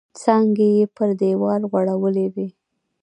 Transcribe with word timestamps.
څانګې 0.21 0.67
یې 0.77 0.85
پر 0.95 1.09
دیوال 1.19 1.61
غوړولي 1.71 2.27
وې. 2.33 2.47